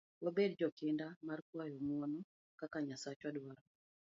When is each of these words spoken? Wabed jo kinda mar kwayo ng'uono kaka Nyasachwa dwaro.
Wabed 0.23 0.51
jo 0.61 0.69
kinda 0.79 1.07
mar 1.27 1.39
kwayo 1.49 1.77
ng'uono 1.83 2.19
kaka 2.59 2.77
Nyasachwa 2.85 3.29
dwaro. 3.35 3.63